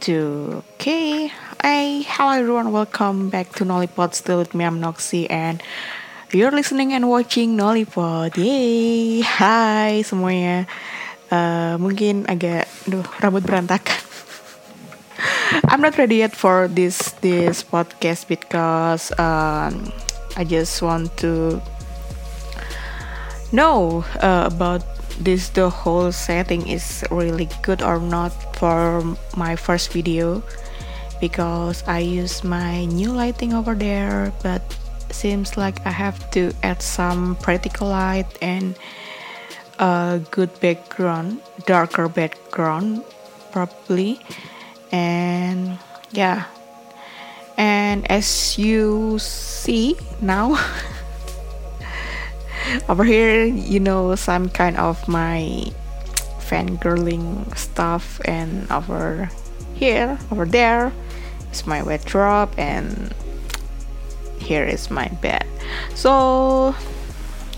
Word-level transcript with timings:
two. 0.00 0.64
Okay, 0.80 1.28
hey, 1.60 2.00
hello 2.08 2.32
everyone, 2.32 2.72
welcome 2.72 3.28
back 3.28 3.52
to 3.52 3.68
Nollipod. 3.68 4.16
Still 4.16 4.38
with 4.40 4.56
me, 4.56 4.64
I'm 4.64 4.80
Noxy, 4.80 5.28
and 5.28 5.62
you're 6.32 6.50
listening 6.50 6.96
and 6.96 7.04
watching 7.04 7.52
Nollipod. 7.52 8.32
Yay, 8.40 9.20
hai 9.20 10.00
semuanya. 10.00 10.64
Uh, 11.28 11.76
mungkin 11.76 12.24
agak, 12.32 12.64
duh, 12.88 13.04
rambut 13.20 13.44
berantakan. 13.44 14.00
I'm 15.68 15.84
not 15.84 16.00
ready 16.00 16.24
yet 16.24 16.32
for 16.32 16.64
this 16.72 17.12
this 17.20 17.60
podcast 17.60 18.24
because 18.24 19.12
um, 19.20 19.92
I 20.32 20.48
just 20.48 20.80
want 20.80 21.12
to 21.20 21.60
know 23.52 24.00
uh, 24.24 24.48
about 24.48 24.80
this 25.20 25.50
the 25.50 25.68
whole 25.68 26.10
setting 26.12 26.66
is 26.68 27.04
really 27.10 27.48
good 27.62 27.82
or 27.82 28.00
not 28.00 28.32
for 28.56 29.04
my 29.36 29.54
first 29.54 29.92
video 29.92 30.42
because 31.20 31.84
I 31.86 32.00
use 32.00 32.42
my 32.42 32.86
new 32.86 33.12
lighting 33.12 33.52
over 33.52 33.74
there 33.74 34.32
but 34.42 34.62
seems 35.10 35.56
like 35.56 35.84
I 35.86 35.90
have 35.90 36.30
to 36.32 36.52
add 36.62 36.82
some 36.82 37.36
practical 37.36 37.88
light 37.88 38.26
and 38.40 38.74
a 39.78 40.20
good 40.30 40.58
background 40.60 41.40
darker 41.66 42.08
background 42.08 43.04
probably. 43.52 44.20
And 44.92 45.78
yeah. 46.12 46.44
And 47.56 48.10
as 48.10 48.58
you 48.58 49.18
see 49.18 49.96
now 50.20 50.58
over 52.88 53.04
here 53.04 53.44
you 53.44 53.80
know 53.80 54.14
some 54.14 54.48
kind 54.48 54.76
of 54.76 55.06
my 55.08 55.64
fangirling 56.38 57.56
stuff 57.56 58.20
and 58.24 58.70
over 58.70 59.30
here 59.74 60.18
over 60.30 60.44
there 60.44 60.92
is 61.52 61.66
my 61.66 61.82
wardrobe 61.82 62.52
and 62.58 63.14
here 64.40 64.64
is 64.64 64.90
my 64.90 65.08
bed. 65.22 65.46
So 65.94 66.74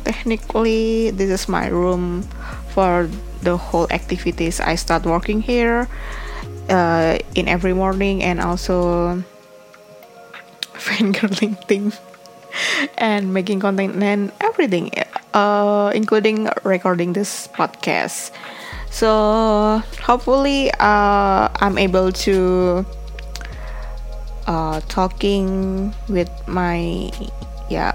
technically 0.05 1.11
this 1.11 1.31
is 1.31 1.49
my 1.49 1.69
room 1.69 2.23
for 2.75 3.09
the 3.43 3.57
whole 3.57 3.87
activities. 3.91 4.61
I 4.61 4.75
start 4.75 5.05
working 5.05 5.41
here 5.41 5.89
uh, 6.69 7.19
in 7.35 7.49
every 7.49 7.73
morning 7.73 8.23
and 8.23 8.41
also 8.41 9.23
fangirling 10.75 11.57
thing 11.67 11.93
and 12.99 13.33
making 13.33 13.61
content 13.61 13.97
and 14.03 14.33
everything, 14.41 14.91
uh, 15.35 15.91
including 15.95 16.49
recording 16.65 17.13
this 17.13 17.49
podcast. 17.53 18.31
So 18.93 19.81
hopefully, 20.05 20.71
uh, 20.77 21.49
I'm 21.49 21.79
able 21.79 22.13
to 22.29 22.85
uh, 24.47 24.81
talking 24.89 25.91
with 26.09 26.31
my 26.45 27.09
ya. 27.73 27.93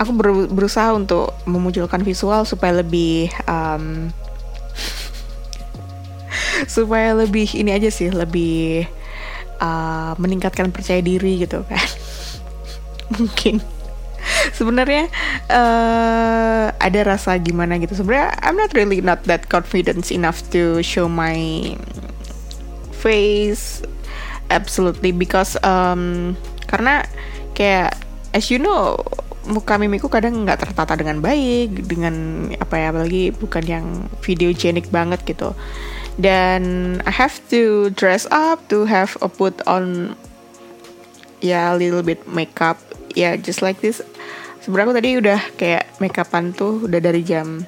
Aku 0.00 0.10
ber 0.16 0.50
berusaha 0.50 0.90
untuk 0.90 1.30
memunculkan 1.46 2.02
visual 2.02 2.42
supaya 2.42 2.82
lebih 2.82 3.30
um, 3.46 4.10
supaya 6.74 7.14
lebih 7.14 7.54
ini 7.54 7.70
aja 7.70 7.94
sih 7.94 8.10
lebih 8.10 8.90
uh, 9.62 10.18
meningkatkan 10.18 10.74
percaya 10.74 10.98
diri 10.98 11.38
gitu 11.38 11.62
kan 11.68 11.86
mungkin. 13.18 13.60
Sebenarnya 14.56 15.12
uh, 15.52 16.72
ada 16.72 17.00
rasa 17.04 17.36
gimana 17.36 17.76
gitu. 17.76 17.92
Sebenarnya 17.92 18.32
I'm 18.40 18.56
not 18.56 18.72
really 18.72 19.04
not 19.04 19.24
that 19.28 19.52
confident 19.52 20.08
enough 20.08 20.40
to 20.56 20.80
show 20.80 21.12
my 21.12 21.76
face 23.04 23.84
absolutely 24.48 25.12
because 25.12 25.60
um, 25.60 26.32
karena 26.64 27.04
kayak 27.52 28.00
as 28.32 28.48
you 28.48 28.56
know 28.56 28.96
muka 29.44 29.76
mimiku 29.76 30.08
kadang 30.08 30.48
nggak 30.48 30.64
tertata 30.64 30.96
dengan 30.96 31.20
baik 31.20 31.84
dengan 31.84 32.48
apa 32.56 32.80
ya 32.80 32.86
apalagi 32.96 33.28
bukan 33.36 33.64
yang 33.68 33.86
videogenic 34.24 34.88
banget 34.88 35.20
gitu. 35.28 35.52
Dan 36.14 36.62
I 37.04 37.12
have 37.12 37.42
to 37.50 37.90
dress 37.92 38.24
up 38.30 38.62
to 38.70 38.86
have 38.88 39.18
a 39.20 39.28
put 39.28 39.60
on 39.68 40.16
ya 41.44 41.68
yeah, 41.68 41.68
little 41.76 42.00
bit 42.00 42.24
makeup 42.30 42.78
ya 43.14 43.32
yeah, 43.32 43.32
just 43.38 43.62
like 43.62 43.78
this. 43.80 44.02
Sebenarnya 44.62 44.86
aku 44.90 44.96
tadi 44.96 45.10
udah 45.20 45.40
kayak 45.54 45.84
makeupan 46.02 46.50
tuh 46.52 46.84
udah 46.84 47.00
dari 47.00 47.22
jam 47.22 47.62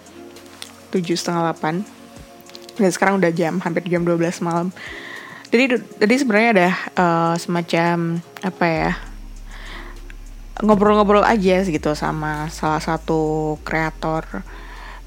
tujuh 0.91 1.17
setengah 1.17 1.51
delapan. 1.51 1.75
Dan 2.77 2.91
sekarang 2.93 3.17
udah 3.23 3.33
jam 3.33 3.57
hampir 3.63 3.89
jam 3.89 4.05
12 4.05 4.45
malam. 4.45 4.69
Jadi 5.49 5.81
jadi 6.03 6.15
sebenarnya 6.19 6.51
ada 6.53 6.69
uh, 6.99 7.35
semacam 7.39 8.21
apa 8.43 8.65
ya 8.67 8.91
ngobrol-ngobrol 10.61 11.25
aja 11.25 11.63
gitu 11.69 11.93
sama 11.93 12.49
salah 12.49 12.81
satu 12.81 13.55
kreator 13.61 14.41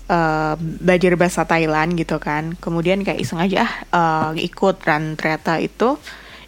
uh, 0.09 0.53
belajar 0.57 1.13
bahasa 1.17 1.45
Thailand 1.45 1.97
gitu 1.97 2.17
kan. 2.17 2.57
Kemudian 2.57 3.05
kayak 3.05 3.21
iseng 3.21 3.41
aja 3.41 3.69
uh, 3.93 4.33
ikut. 4.37 4.81
Dan 4.81 5.13
ternyata 5.19 5.61
itu 5.61 5.97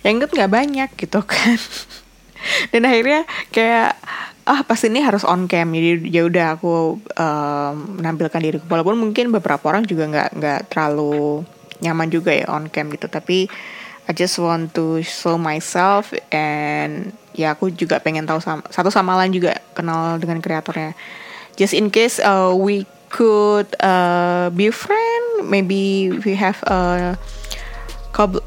yang 0.01 0.17
ikut 0.17 0.33
nggak 0.33 0.51
banyak 0.51 0.89
gitu 0.97 1.21
kan 1.21 1.57
dan 2.71 2.81
akhirnya 2.87 3.23
kayak 3.53 3.97
ah 4.49 4.65
pas 4.65 4.81
ini 4.81 4.99
harus 5.05 5.21
on 5.21 5.45
cam 5.45 5.69
jadi 5.69 6.01
ya 6.09 6.25
udah 6.25 6.57
aku 6.57 6.97
um, 6.97 7.73
menampilkan 8.01 8.41
diriku 8.41 8.65
walaupun 8.65 8.97
mungkin 8.97 9.29
beberapa 9.29 9.69
orang 9.69 9.85
juga 9.85 10.09
nggak 10.09 10.29
nggak 10.37 10.59
terlalu 10.73 11.45
nyaman 11.81 12.09
juga 12.09 12.33
ya 12.33 12.49
on 12.49 12.67
cam 12.67 12.89
gitu 12.89 13.05
tapi 13.05 13.45
I 14.09 14.17
just 14.17 14.41
want 14.41 14.73
to 14.75 15.05
show 15.05 15.37
myself 15.37 16.09
and 16.33 17.13
ya 17.37 17.53
aku 17.55 17.71
juga 17.71 18.01
pengen 18.01 18.25
tahu 18.25 18.41
sama, 18.41 18.65
satu 18.73 18.89
sama 18.89 19.15
lain 19.15 19.31
juga 19.31 19.61
kenal 19.77 20.17
dengan 20.17 20.41
kreatornya. 20.41 20.97
Just 21.55 21.77
in 21.77 21.93
case 21.93 22.17
uh, 22.19 22.51
we 22.51 22.89
could 23.13 23.71
uh, 23.79 24.49
be 24.51 24.67
friend 24.73 25.47
maybe 25.47 26.11
we 26.23 26.33
have 26.33 26.59
a 26.67 27.15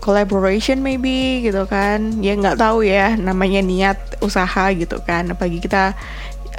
collaboration 0.00 0.84
maybe 0.84 1.44
gitu 1.44 1.64
kan. 1.66 2.20
Ya 2.20 2.36
nggak 2.36 2.60
tahu 2.60 2.84
ya 2.84 3.16
namanya 3.16 3.64
niat 3.64 3.98
usaha 4.20 4.70
gitu 4.76 5.00
kan. 5.02 5.32
Apalagi 5.32 5.58
kita 5.58 5.97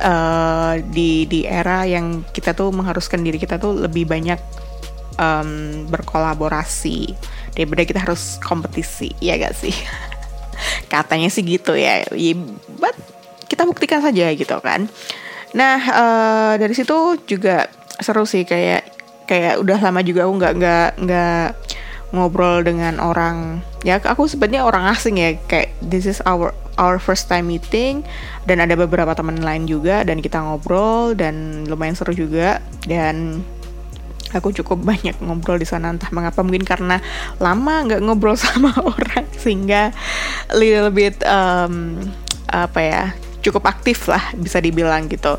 uh, 0.01 0.73
di 0.91 1.29
di 1.29 1.45
era 1.45 1.85
yang 1.87 2.25
kita 2.33 2.51
tuh 2.57 2.73
mengharuskan 2.73 3.21
diri 3.23 3.39
kita 3.39 3.61
tuh 3.61 3.77
lebih 3.77 4.09
banyak 4.09 4.39
um, 5.21 5.85
berkolaborasi 5.87 7.15
daripada 7.55 7.87
kita 7.87 7.99
harus 8.03 8.41
kompetisi 8.43 9.13
ya 9.23 9.39
gak 9.39 9.55
sih? 9.55 9.75
Katanya 10.91 11.27
sih 11.31 11.43
gitu 11.43 11.75
ya, 11.75 12.07
ya 12.15 12.33
but 12.79 12.95
kita 13.45 13.67
buktikan 13.67 14.01
saja 14.01 14.31
gitu 14.33 14.57
kan. 14.59 14.87
Nah 15.55 15.79
uh, 15.79 16.53
dari 16.59 16.73
situ 16.75 17.19
juga 17.27 17.69
seru 18.01 18.27
sih. 18.27 18.43
Kayak 18.43 18.91
kayak 19.25 19.57
udah 19.61 19.77
lama 19.81 20.01
juga 20.05 20.29
aku 20.29 20.33
nggak 20.37 20.53
nggak 20.61 20.89
nggak 21.01 21.47
ngobrol 22.15 22.63
dengan 22.63 22.97
orang. 23.03 23.59
Ya 23.83 23.99
aku 23.99 24.25
sebenarnya 24.25 24.63
orang 24.63 24.89
asing 24.89 25.19
ya 25.19 25.35
kayak 25.45 25.75
this 25.83 26.07
is 26.07 26.23
our 26.23 26.55
our 26.79 26.99
first 26.99 27.27
time 27.27 27.51
meeting 27.51 28.03
dan 28.47 28.63
ada 28.63 28.75
beberapa 28.75 29.11
teman 29.15 29.39
lain 29.39 29.67
juga 29.67 30.03
dan 30.03 30.19
kita 30.19 30.39
ngobrol 30.39 31.15
dan 31.15 31.67
lumayan 31.67 31.95
seru 31.95 32.15
juga 32.15 32.59
dan 32.87 33.43
aku 34.35 34.51
cukup 34.51 34.83
banyak 34.83 35.15
ngobrol 35.23 35.55
di 35.55 35.67
sana 35.67 35.91
entah 35.95 36.11
mengapa 36.11 36.43
mungkin 36.43 36.67
karena 36.67 36.99
lama 37.39 37.75
nggak 37.87 38.03
ngobrol 38.03 38.35
sama 38.41 38.75
orang 38.83 39.27
sehingga 39.39 39.95
little 40.51 40.91
bit 40.91 41.19
um, 41.23 41.99
apa 42.51 42.79
ya 42.79 43.03
cukup 43.45 43.69
aktif 43.69 44.09
lah 44.09 44.33
bisa 44.35 44.57
dibilang 44.57 45.05
gitu. 45.05 45.37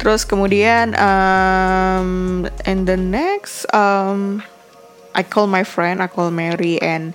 Terus 0.00 0.24
kemudian 0.24 0.96
um, 0.96 2.44
and 2.64 2.88
the 2.88 2.96
next 2.96 3.68
um, 3.76 4.40
I 5.14 5.22
call 5.26 5.50
my 5.50 5.66
friend, 5.66 6.02
I 6.02 6.08
call 6.08 6.30
Mary, 6.30 6.78
and 6.78 7.12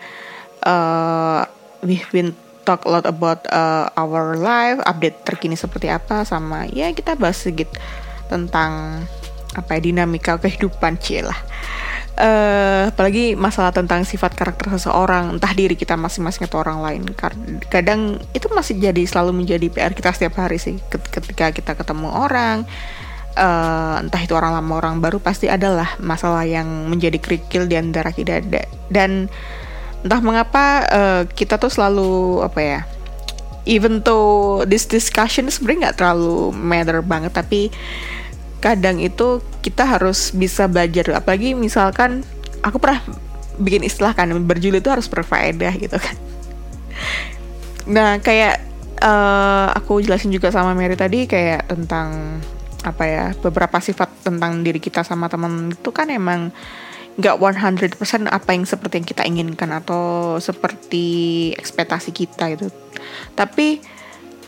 uh, 0.63 1.45
we've 1.83 2.07
been 2.11 2.35
talk 2.65 2.83
a 2.83 2.89
lot 2.89 3.05
about 3.05 3.45
uh, 3.53 3.93
our 3.95 4.35
life, 4.35 4.81
update 4.83 5.21
terkini 5.23 5.53
seperti 5.53 5.87
apa, 5.87 6.25
sama 6.25 6.65
ya 6.73 6.89
kita 6.91 7.13
bahas 7.15 7.39
sedikit 7.39 7.77
tentang 8.27 9.05
apa 9.55 9.79
ya 9.79 9.79
dinamika 9.79 10.35
kehidupan 10.41 10.99
lah. 11.23 11.39
Uh, 12.15 12.87
apalagi 12.95 13.35
masalah 13.35 13.75
tentang 13.75 14.07
sifat 14.07 14.35
karakter 14.39 14.71
seseorang, 14.71 15.35
entah 15.35 15.51
diri 15.51 15.75
kita 15.75 15.99
masing-masing 15.99 16.47
atau 16.47 16.63
orang 16.63 16.79
lain. 16.79 17.01
Kadang 17.67 18.23
itu 18.31 18.47
masih 18.51 18.79
jadi 18.79 19.03
selalu 19.03 19.43
menjadi 19.43 19.67
PR 19.67 19.91
kita 19.91 20.15
setiap 20.15 20.39
hari 20.39 20.55
sih. 20.55 20.79
Ketika 20.87 21.51
kita 21.51 21.75
ketemu 21.75 22.07
orang, 22.07 22.63
uh, 23.37 24.01
entah 24.01 24.21
itu 24.23 24.33
orang 24.35 24.55
lama 24.55 24.73
orang 24.79 24.99
baru 24.99 25.19
pasti 25.19 25.51
adalah 25.51 25.95
masalah 26.01 26.43
yang 26.47 26.67
menjadi 26.87 27.19
kerikil 27.21 27.69
di 27.69 27.75
antara 27.79 28.11
kita. 28.11 28.41
Dan 28.91 29.31
entah 30.03 30.21
mengapa 30.23 30.65
uh, 30.89 31.21
kita 31.29 31.59
tuh 31.59 31.71
selalu 31.71 32.43
apa 32.45 32.59
ya 32.61 32.79
even 33.65 34.05
though 34.05 34.61
this 34.69 34.85
discussion 34.85 35.49
sebenarnya 35.49 35.89
nggak 35.89 35.97
terlalu 35.97 36.53
matter 36.53 37.01
banget 37.01 37.33
tapi 37.33 37.73
kadang 38.61 38.97
itu 38.97 39.45
kita 39.61 39.85
harus 39.85 40.33
bisa 40.33 40.65
belajar. 40.65 41.13
Apalagi 41.13 41.53
misalkan 41.53 42.25
aku 42.65 42.81
pernah 42.81 43.01
bikin 43.61 43.85
istilah 43.85 44.17
kan 44.17 44.33
berjuli 44.45 44.81
itu 44.81 44.89
harus 44.89 45.05
berfaedah 45.05 45.73
gitu 45.77 45.97
kan. 45.97 46.15
Nah 47.85 48.17
kayak 48.17 48.65
uh, 49.05 49.69
aku 49.77 50.01
jelasin 50.01 50.33
juga 50.33 50.49
sama 50.49 50.73
Mary 50.73 50.97
tadi 50.97 51.29
kayak 51.29 51.69
tentang 51.69 52.41
apa 52.85 53.03
ya 53.09 53.25
beberapa 53.41 53.81
sifat 53.81 54.21
tentang 54.21 54.61
diri 54.61 54.77
kita 54.77 55.01
sama 55.01 55.25
teman 55.27 55.73
itu 55.73 55.89
kan 55.89 56.07
emang 56.13 56.53
nggak 57.15 57.35
100% 57.39 58.27
apa 58.27 58.49
yang 58.51 58.67
seperti 58.67 58.99
yang 58.99 59.07
kita 59.07 59.23
inginkan 59.23 59.71
atau 59.71 60.35
seperti 60.43 61.51
ekspektasi 61.55 62.11
kita 62.11 62.51
gitu. 62.51 62.67
Tapi 63.39 63.79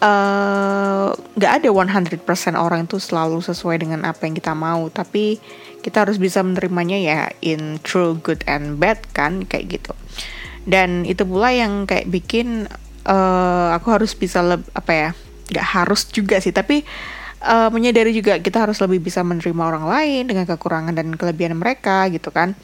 eh, 0.03 1.07
nggak 1.15 1.51
uh, 1.51 1.57
ada 1.57 1.69
100% 1.71 2.19
orang 2.59 2.83
itu 2.83 2.99
selalu 2.99 3.39
sesuai 3.39 3.87
dengan 3.87 4.03
apa 4.03 4.27
yang 4.27 4.35
kita 4.35 4.51
mau. 4.51 4.91
Tapi 4.91 5.39
kita 5.79 6.03
harus 6.03 6.19
bisa 6.19 6.43
menerimanya 6.43 6.99
ya 6.99 7.19
in 7.39 7.79
true 7.87 8.19
good 8.19 8.43
and 8.51 8.83
bad 8.83 8.99
kan 9.15 9.47
kayak 9.47 9.79
gitu. 9.79 9.95
Dan 10.67 11.07
itu 11.07 11.23
pula 11.23 11.55
yang 11.55 11.87
kayak 11.87 12.11
bikin 12.11 12.67
uh, 13.07 13.71
aku 13.71 13.95
harus 13.95 14.11
bisa 14.11 14.43
lebih 14.43 14.67
apa 14.75 14.91
ya 14.91 15.09
nggak 15.55 15.67
harus 15.71 16.03
juga 16.11 16.43
sih. 16.43 16.51
Tapi 16.51 16.83
uh, 17.43 17.69
menyadari 17.69 18.15
juga 18.15 18.39
kita 18.41 18.63
harus 18.63 18.77
lebih 18.81 19.03
bisa 19.03 19.21
menerima 19.21 19.61
orang 19.61 19.85
lain 19.85 20.23
dengan 20.29 20.45
kekurangan 20.49 20.93
dan 20.93 21.13
kelebihan 21.13 21.57
mereka 21.57 22.07
gitu 22.09 22.33
kan. 22.33 22.57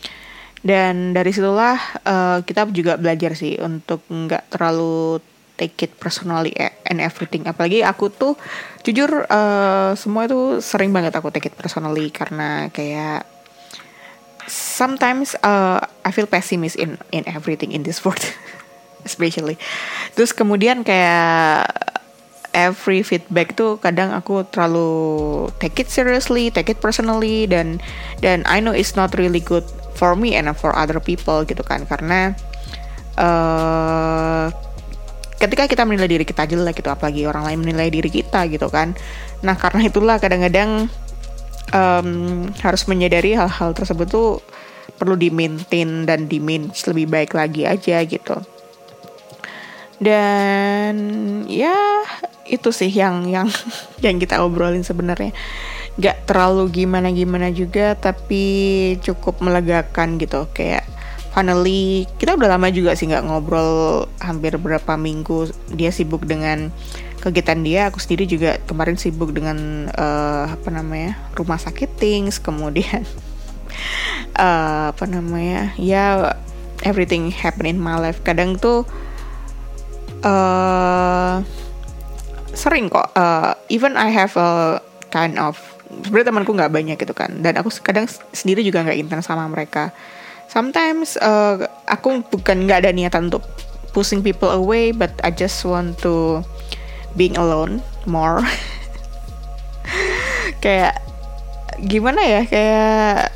Dan 0.64 1.12
dari 1.12 1.36
situlah 1.36 1.76
uh, 2.08 2.40
kita 2.42 2.72
juga 2.72 2.96
belajar 2.96 3.36
sih 3.36 3.60
untuk 3.60 4.08
nggak 4.08 4.48
terlalu 4.48 5.20
take 5.60 5.86
it 5.86 5.92
personally 6.00 6.56
and 6.88 7.04
everything. 7.04 7.46
Apalagi 7.46 7.84
aku 7.84 8.10
tuh 8.10 8.34
jujur 8.82 9.28
uh, 9.28 9.92
semua 9.94 10.26
itu 10.26 10.64
sering 10.64 10.96
banget 10.96 11.14
aku 11.14 11.30
take 11.30 11.52
it 11.52 11.56
personally 11.56 12.10
karena 12.10 12.72
kayak 12.72 13.28
sometimes 14.48 15.36
uh, 15.44 15.80
I 16.04 16.12
feel 16.12 16.28
pessimist 16.28 16.76
in 16.76 17.00
in 17.12 17.24
everything 17.28 17.72
in 17.72 17.84
this 17.84 18.02
world 18.02 18.24
especially. 19.08 19.60
Terus 20.16 20.32
kemudian 20.32 20.82
kayak 20.88 21.68
every 22.54 23.02
feedback 23.02 23.58
tuh 23.58 23.82
kadang 23.82 24.14
aku 24.14 24.46
terlalu 24.48 25.50
take 25.58 25.82
it 25.82 25.90
seriously, 25.90 26.54
take 26.54 26.70
it 26.70 26.80
personally 26.80 27.50
dan 27.50 27.82
dan 28.22 28.46
I 28.46 28.62
know 28.62 28.72
it's 28.72 28.94
not 28.94 29.18
really 29.18 29.42
good 29.42 29.66
for 29.98 30.14
me 30.14 30.38
and 30.38 30.48
for 30.56 30.72
other 30.78 31.02
people 31.02 31.44
gitu 31.44 31.66
kan. 31.66 31.84
Karena 31.90 32.38
uh, 33.18 34.54
ketika 35.42 35.68
kita 35.68 35.84
menilai 35.84 36.08
diri 36.08 36.26
kita 36.26 36.48
jelek 36.48 36.80
gitu 36.80 36.94
apalagi 36.94 37.28
orang 37.28 37.50
lain 37.50 37.60
menilai 37.66 37.90
diri 37.90 38.08
kita 38.08 38.46
gitu 38.48 38.70
kan. 38.70 38.94
Nah 39.42 39.58
karena 39.58 39.90
itulah 39.90 40.22
kadang-kadang 40.22 40.88
um, 41.74 42.10
harus 42.62 42.86
menyadari 42.86 43.34
hal-hal 43.34 43.74
tersebut 43.74 44.08
tuh 44.08 44.40
perlu 44.94 45.18
di 45.18 45.34
maintain 45.34 46.06
dan 46.06 46.30
di 46.30 46.38
lebih 46.40 47.10
baik 47.10 47.34
lagi 47.34 47.66
aja 47.66 47.98
gitu 48.06 48.53
dan 50.02 50.96
ya 51.46 51.76
itu 52.48 52.70
sih 52.76 52.92
yang 52.92 53.28
yang 53.30 53.48
yang 54.06 54.18
kita 54.18 54.42
obrolin 54.44 54.86
sebenarnya. 54.86 55.34
Nggak 55.94 56.26
terlalu 56.26 56.84
gimana 56.84 57.14
gimana 57.14 57.54
juga 57.54 57.94
tapi 57.94 58.44
cukup 59.02 59.40
melegakan 59.44 60.18
gitu. 60.18 60.50
Kayak 60.52 60.86
finally 61.34 62.06
kita 62.22 62.38
udah 62.38 62.58
lama 62.58 62.70
juga 62.70 62.94
sih 62.94 63.10
nggak 63.10 63.26
ngobrol 63.26 64.06
hampir 64.20 64.58
berapa 64.58 64.98
minggu. 64.98 65.54
Dia 65.74 65.94
sibuk 65.94 66.26
dengan 66.26 66.74
kegiatan 67.22 67.62
dia. 67.62 67.88
Aku 67.94 68.02
sendiri 68.02 68.26
juga 68.28 68.60
kemarin 68.66 68.98
sibuk 68.98 69.32
dengan 69.32 69.90
uh, 69.94 70.50
apa 70.50 70.70
namanya 70.74 71.16
rumah 71.38 71.62
sakit 71.62 71.96
things. 71.96 72.42
Kemudian 72.42 73.06
uh, 74.36 74.90
apa 74.94 75.06
namanya 75.06 75.78
ya 75.78 76.36
everything 76.84 77.32
happen 77.32 77.70
in 77.70 77.80
my 77.80 77.96
life. 77.96 78.20
Kadang 78.26 78.60
tuh 78.60 78.84
uh, 80.24 81.44
sering 82.56 82.88
kok. 82.88 83.12
Uh, 83.14 83.54
even 83.70 84.00
I 84.00 84.10
have 84.10 84.34
a 84.40 84.80
kind 85.12 85.38
of 85.38 85.60
sebenarnya 86.02 86.34
temanku 86.34 86.52
nggak 86.56 86.74
banyak 86.74 86.98
gitu 86.98 87.14
kan. 87.14 87.44
Dan 87.44 87.60
aku 87.60 87.70
kadang 87.84 88.10
sendiri 88.34 88.66
juga 88.66 88.82
nggak 88.82 88.98
intens 88.98 89.30
sama 89.30 89.46
mereka. 89.52 89.94
Sometimes 90.50 91.20
uh, 91.20 91.66
aku 91.86 92.24
bukan 92.30 92.66
nggak 92.66 92.86
ada 92.86 92.92
niatan 92.94 93.30
untuk 93.30 93.46
pushing 93.94 94.26
people 94.26 94.50
away 94.50 94.90
but 94.90 95.14
I 95.22 95.30
just 95.30 95.62
want 95.66 96.02
to 96.02 96.42
being 97.14 97.38
alone 97.38 97.84
more. 98.10 98.42
Kayak 100.64 100.98
gimana 101.84 102.22
ya? 102.24 102.42
Kayak 102.48 103.34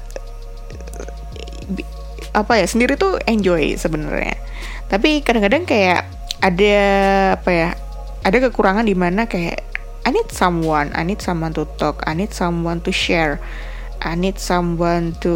apa 2.33 2.53
ya? 2.57 2.65
Sendiri 2.69 2.95
tuh 2.95 3.17
enjoy 3.25 3.75
sebenarnya. 3.77 4.37
Tapi 4.87 5.19
kadang-kadang 5.19 5.67
kayak 5.67 6.16
ada 6.41 6.77
apa 7.39 7.51
ya 7.51 7.69
ada 8.21 8.37
kekurangan 8.49 8.85
di 8.85 8.95
mana 8.97 9.25
kayak 9.25 9.63
I 10.07 10.15
need 10.15 10.31
someone, 10.31 10.95
I 10.95 11.03
need 11.03 11.19
someone 11.19 11.51
to 11.59 11.67
talk, 11.75 11.99
I 12.07 12.15
need 12.15 12.31
someone 12.31 12.79
to 12.87 12.95
share, 12.95 13.43
I 13.99 14.15
need 14.15 14.39
someone 14.39 15.19
to 15.19 15.33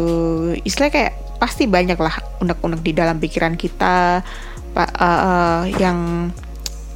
istilah 0.64 0.88
kayak 0.88 1.12
pasti 1.36 1.68
banyak 1.68 2.00
lah 2.00 2.16
unek-unek 2.40 2.80
di 2.80 2.96
dalam 2.96 3.20
pikiran 3.20 3.58
kita 3.60 4.24
uh, 4.72 4.80
uh, 4.96 5.62
yang 5.76 6.30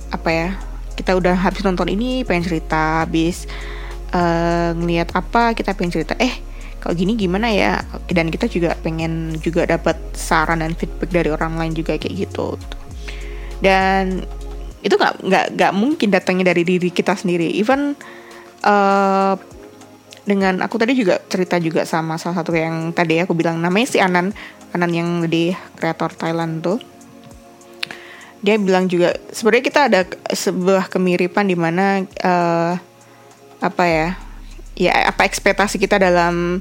apa 0.09 0.29
ya 0.33 0.49
kita 0.97 1.13
udah 1.13 1.37
habis 1.37 1.61
nonton 1.67 1.93
ini 1.93 2.25
pengen 2.25 2.49
cerita 2.49 3.05
habis 3.05 3.45
uh, 4.17 4.73
ngelihat 4.73 5.13
apa 5.13 5.53
kita 5.53 5.77
pengen 5.77 6.01
cerita 6.01 6.17
eh 6.17 6.47
kalau 6.81 6.95
gini 6.95 7.19
gimana 7.19 7.51
ya? 7.51 7.83
Dan 8.07 8.31
kita 8.31 8.47
juga 8.47 8.79
pengen 8.79 9.35
juga 9.43 9.67
dapat 9.67 9.99
saran 10.15 10.63
dan 10.63 10.71
feedback 10.79 11.11
dari 11.11 11.35
orang 11.35 11.59
lain 11.59 11.75
juga 11.75 11.99
kayak 11.99 12.15
gitu 12.31 12.55
dan 13.61 14.25
itu 14.85 14.95
nggak 14.95 15.15
nggak 15.27 15.47
nggak 15.59 15.73
mungkin 15.75 16.09
datangnya 16.15 16.55
dari 16.55 16.63
diri 16.63 16.91
kita 16.95 17.19
sendiri. 17.19 17.51
Even 17.59 17.99
uh, 18.63 19.35
dengan 20.27 20.63
aku 20.63 20.79
tadi 20.79 20.95
juga 20.99 21.23
cerita 21.31 21.59
juga 21.63 21.87
sama 21.87 22.19
salah 22.19 22.43
satu 22.43 22.55
yang 22.55 22.91
tadi 22.91 23.23
aku 23.23 23.35
bilang 23.35 23.63
namanya 23.63 23.87
si 23.87 23.99
Anan 24.03 24.35
Anan 24.75 24.93
yang 24.93 25.11
di 25.27 25.55
kreator 25.79 26.15
Thailand 26.15 26.63
tuh. 26.63 26.79
Dia 28.45 28.61
bilang 28.61 28.87
juga 28.87 29.17
sebenarnya 29.33 29.65
kita 29.65 29.81
ada 29.91 30.01
sebuah 30.31 30.93
kemiripan 30.93 31.49
di 31.49 31.57
mana 31.57 32.05
uh, 32.23 32.79
apa 33.59 33.85
ya 33.89 34.09
ya 34.77 34.93
apa 35.09 35.25
ekspektasi 35.25 35.81
kita 35.81 35.97
dalam 35.97 36.61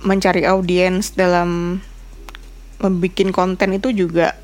mencari 0.00 0.48
audiens 0.48 1.12
dalam 1.12 1.78
membuat 2.80 3.30
konten 3.34 3.76
itu 3.76 3.92
juga 3.92 4.38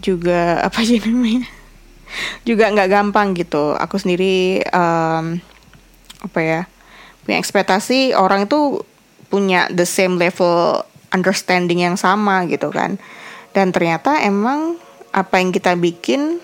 juga 0.00 0.58
apa 0.66 0.80
sih 0.82 0.98
namanya 1.02 1.58
juga 2.44 2.72
nggak 2.72 2.90
gampang 2.90 3.36
gitu. 3.36 3.76
Aku 3.76 4.00
sendiri 4.00 4.64
um, 4.72 5.38
apa 6.24 6.40
ya 6.40 6.60
punya 7.22 7.36
ekspektasi 7.38 8.16
orang 8.16 8.48
itu 8.48 8.82
punya 9.28 9.68
the 9.68 9.84
same 9.84 10.16
level 10.16 10.82
understanding 11.12 11.84
yang 11.84 11.96
sama 12.00 12.48
gitu 12.48 12.72
kan. 12.72 12.96
Dan 13.52 13.72
ternyata 13.72 14.20
emang 14.24 14.80
apa 15.12 15.40
yang 15.40 15.52
kita 15.52 15.76
bikin 15.76 16.40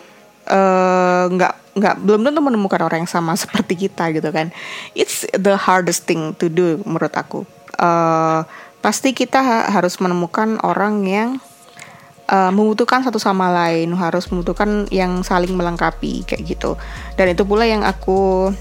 uh, 0.48 1.24
nggak 1.28 1.54
uh, 1.56 1.62
nggak 1.74 1.96
belum 2.06 2.22
tentu 2.22 2.40
menemukan 2.40 2.80
orang 2.86 3.04
yang 3.04 3.10
sama 3.10 3.34
seperti 3.40 3.88
kita 3.88 4.12
gitu 4.12 4.28
kan. 4.30 4.52
It's 4.92 5.24
the 5.32 5.56
hardest 5.56 6.04
thing 6.04 6.36
to 6.38 6.52
do 6.52 6.80
menurut 6.84 7.16
aku. 7.16 7.48
Uh, 7.74 8.46
pasti 8.84 9.16
kita 9.16 9.40
ha 9.40 9.58
harus 9.72 9.96
menemukan 9.96 10.60
orang 10.60 11.08
yang 11.08 11.40
uh, 12.28 12.52
membutuhkan 12.52 13.04
satu 13.04 13.20
sama 13.20 13.50
lain, 13.52 13.92
harus 13.96 14.28
membutuhkan 14.28 14.88
yang 14.88 15.24
saling 15.24 15.52
melengkapi 15.52 16.24
kayak 16.24 16.44
gitu. 16.44 16.76
Dan 17.16 17.32
itu 17.32 17.42
pula 17.44 17.64
yang 17.68 17.84
aku 17.84 18.52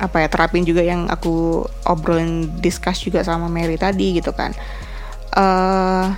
apa 0.00 0.24
ya 0.24 0.28
terapin 0.32 0.64
juga 0.64 0.80
yang 0.80 1.12
aku 1.12 1.68
obrolin 1.84 2.48
discuss 2.64 3.04
juga 3.04 3.20
sama 3.20 3.52
Mary 3.52 3.76
tadi 3.76 4.16
gitu 4.16 4.32
kan. 4.32 4.56
Uh, 5.36 6.08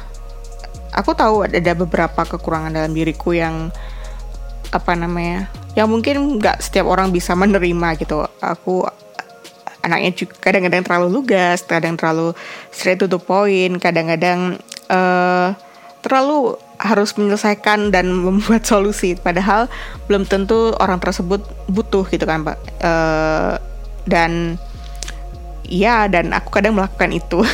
aku 0.94 1.12
tahu 1.18 1.44
ada 1.48 1.72
beberapa 1.74 2.22
kekurangan 2.22 2.70
dalam 2.70 2.94
diriku 2.94 3.34
yang 3.34 3.74
apa 4.72 4.92
namanya, 4.96 5.50
yang 5.76 5.90
mungkin 5.90 6.38
nggak 6.40 6.62
setiap 6.62 6.88
orang 6.88 7.12
bisa 7.12 7.34
menerima 7.36 7.98
gitu. 8.00 8.24
Aku 8.40 8.86
anaknya 9.82 10.14
juga 10.14 10.38
kadang-kadang 10.38 10.86
terlalu 10.86 11.08
lugas, 11.10 11.66
kadang 11.66 11.98
terlalu 11.98 12.32
straight 12.70 13.02
to 13.02 13.10
the 13.10 13.18
point, 13.18 13.82
kadang-kadang 13.82 14.62
uh, 14.86 15.52
terlalu 16.00 16.54
harus 16.82 17.14
menyelesaikan 17.14 17.94
dan 17.94 18.10
membuat 18.26 18.66
solusi. 18.66 19.14
Padahal 19.14 19.70
belum 20.10 20.26
tentu 20.26 20.74
orang 20.82 20.98
tersebut 20.98 21.40
butuh 21.70 22.04
gitu 22.10 22.26
kan 22.26 22.42
pak. 22.42 22.58
Uh, 22.82 23.54
dan 24.04 24.58
ya 25.62 26.10
dan 26.10 26.34
aku 26.34 26.50
kadang 26.50 26.74
melakukan 26.74 27.14
itu. 27.14 27.40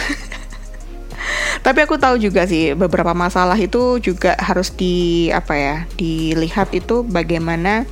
Tapi 1.67 1.79
aku 1.85 2.01
tahu 2.01 2.17
juga 2.17 2.49
sih 2.49 2.73
beberapa 2.73 3.13
masalah 3.13 3.59
itu 3.61 4.01
juga 4.01 4.33
harus 4.41 4.73
di 4.73 5.29
apa 5.29 5.53
ya 5.53 5.77
dilihat 6.01 6.73
itu 6.73 7.05
bagaimana 7.05 7.85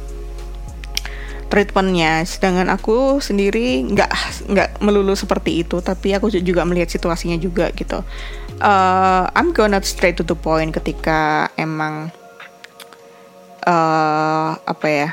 treatmentnya. 1.53 2.25
Sedangkan 2.25 2.73
aku 2.73 3.21
sendiri 3.21 3.85
nggak 3.85 4.11
nggak 4.49 4.71
melulu 4.81 5.13
seperti 5.13 5.67
itu 5.67 5.85
tapi 5.85 6.17
aku 6.17 6.33
juga 6.33 6.65
melihat 6.65 6.89
situasinya 6.89 7.37
juga 7.37 7.69
gitu 7.77 8.01
uh, 8.61 9.29
I'm 9.35 9.53
gonna 9.53 9.83
straight 9.83 10.17
to 10.21 10.25
the 10.25 10.37
point 10.37 10.73
ketika 10.73 11.51
emang 11.57 12.13
uh, 13.67 14.57
apa 14.57 14.87
ya 14.87 15.09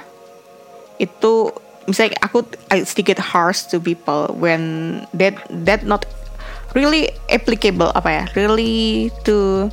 itu 1.02 1.52
misalnya 1.90 2.16
aku 2.24 2.48
sedikit 2.88 3.20
harsh 3.20 3.68
to 3.68 3.82
people 3.82 4.32
when 4.40 5.04
that 5.12 5.36
that 5.52 5.84
not 5.84 6.08
really 6.78 7.12
applicable 7.28 7.92
apa 7.92 8.10
ya 8.10 8.24
really 8.40 9.12
to 9.28 9.68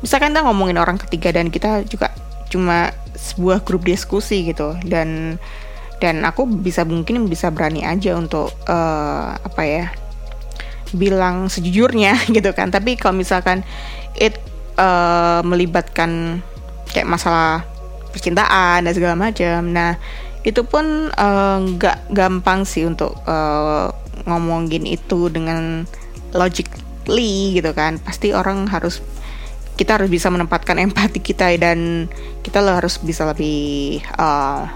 misalkan 0.00 0.32
kita 0.32 0.44
ngomongin 0.44 0.80
orang 0.80 0.96
ketiga 0.96 1.36
dan 1.36 1.52
kita 1.52 1.84
juga 1.84 2.12
cuma 2.48 2.94
sebuah 3.14 3.62
grup 3.66 3.84
diskusi 3.84 4.46
gitu 4.48 4.76
dan 4.86 5.36
dan 6.02 6.20
aku 6.26 6.44
bisa 6.44 6.82
mungkin 6.84 7.24
bisa 7.30 7.48
berani 7.48 7.86
aja 7.86 8.18
untuk 8.18 8.52
uh, 8.68 9.36
apa 9.36 9.62
ya 9.64 9.86
bilang 10.92 11.48
sejujurnya 11.48 12.20
gitu 12.36 12.50
kan. 12.52 12.68
Tapi 12.68 13.00
kalau 13.00 13.16
misalkan 13.16 13.64
it 14.18 14.36
uh, 14.76 15.40
melibatkan 15.46 16.42
kayak 16.90 17.08
masalah 17.08 17.66
percintaan 18.14 18.86
dan 18.86 18.92
segala 18.94 19.18
macam 19.18 19.74
nah 19.74 19.98
itu 20.44 20.62
pun 20.62 21.10
eh, 21.10 21.58
nggak 21.58 21.98
uh, 21.98 22.08
gampang 22.12 22.68
sih 22.68 22.84
untuk 22.84 23.16
uh, 23.24 23.88
ngomongin 24.28 24.84
itu 24.84 25.32
dengan 25.32 25.88
logically 26.36 27.56
gitu 27.56 27.72
kan. 27.72 27.96
Pasti 27.96 28.36
orang 28.36 28.68
harus 28.68 29.00
kita 29.80 29.98
harus 29.98 30.12
bisa 30.12 30.28
menempatkan 30.28 30.78
empati 30.78 31.18
kita 31.24 31.48
dan 31.56 32.06
kita 32.44 32.60
harus 32.60 33.00
bisa 33.00 33.24
lebih 33.24 34.04
uh, 34.20 34.68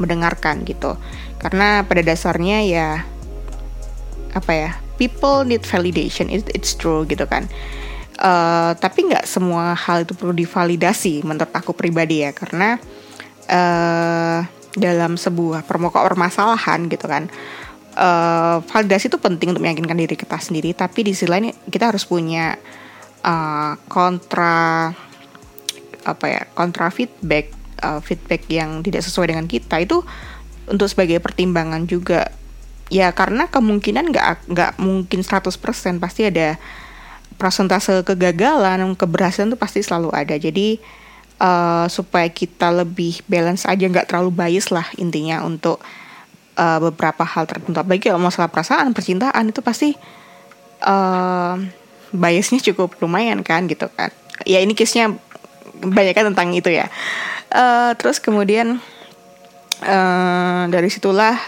mendengarkan 0.00 0.64
gitu. 0.64 0.96
Karena 1.36 1.84
pada 1.84 2.00
dasarnya 2.00 2.64
ya 2.64 2.88
apa 4.32 4.52
ya 4.56 4.72
people 5.00 5.48
need 5.48 5.64
validation. 5.64 6.28
It, 6.28 6.44
it's 6.52 6.76
true 6.76 7.08
gitu 7.08 7.24
kan. 7.24 7.48
Uh, 8.20 8.76
tapi 8.76 9.08
nggak 9.08 9.24
semua 9.24 9.72
hal 9.72 10.04
itu 10.04 10.12
perlu 10.12 10.36
divalidasi 10.36 11.24
menurut 11.24 11.48
aku 11.56 11.72
pribadi 11.72 12.20
ya 12.20 12.36
karena 12.36 12.76
uh, 13.48 14.44
dalam 14.76 15.16
sebuah 15.16 15.64
permasalahan 15.64 16.84
gitu 16.92 17.08
kan 17.08 17.32
uh, 17.96 18.60
validasi 18.64 19.08
itu 19.10 19.18
penting 19.18 19.56
untuk 19.56 19.64
meyakinkan 19.64 19.98
diri 19.98 20.14
kita 20.14 20.36
sendiri. 20.38 20.76
Tapi 20.76 21.10
di 21.10 21.12
sisi 21.16 21.26
lain 21.26 21.50
kita 21.68 21.90
harus 21.90 22.04
punya 22.06 22.54
uh, 23.24 23.74
kontra 23.88 24.92
apa 26.00 26.26
ya 26.26 26.42
kontra 26.56 26.88
feedback 26.88 27.52
uh, 27.84 28.00
feedback 28.00 28.46
yang 28.52 28.84
tidak 28.84 29.02
sesuai 29.02 29.34
dengan 29.34 29.46
kita. 29.48 29.80
Itu 29.82 30.04
untuk 30.70 30.86
sebagai 30.86 31.18
pertimbangan 31.18 31.88
juga 31.88 32.30
ya 32.90 33.14
karena 33.14 33.46
kemungkinan 33.46 34.10
nggak 34.10 34.50
nggak 34.50 34.72
mungkin 34.82 35.22
100% 35.22 36.02
pasti 36.02 36.26
ada 36.26 36.58
persentase 37.40 38.04
kegagalan 38.04 38.84
keberhasilan 38.98 39.54
itu 39.54 39.58
pasti 39.58 39.80
selalu 39.80 40.12
ada. 40.12 40.36
Jadi 40.36 40.76
uh, 41.40 41.88
supaya 41.88 42.28
kita 42.28 42.68
lebih 42.68 43.24
balance 43.24 43.64
aja 43.64 43.88
nggak 43.88 44.12
terlalu 44.12 44.34
bias 44.34 44.68
lah 44.68 44.84
intinya 45.00 45.40
untuk 45.46 45.80
uh, 46.60 46.78
beberapa 46.82 47.24
hal 47.24 47.48
tertentu. 47.48 47.80
Apalagi 47.80 48.12
kalau 48.12 48.20
masalah 48.20 48.52
perasaan 48.52 48.92
percintaan 48.92 49.48
itu 49.48 49.64
pasti 49.64 49.96
uh, 50.84 51.56
biasnya 52.12 52.60
cukup 52.60 53.00
lumayan 53.00 53.40
kan 53.40 53.64
gitu 53.64 53.88
kan. 53.88 54.12
Ya 54.44 54.60
ini 54.60 54.76
case-nya 54.76 55.16
banyak 55.80 56.12
kan 56.12 56.28
tentang 56.34 56.52
itu 56.52 56.68
ya. 56.68 56.92
Uh, 57.50 57.96
terus 57.96 58.20
kemudian 58.20 58.78
uh, 59.82 60.62
dari 60.68 60.92
situlah 60.92 61.40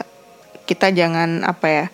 kita 0.66 0.94
jangan 0.94 1.42
apa 1.42 1.66
ya 1.68 1.86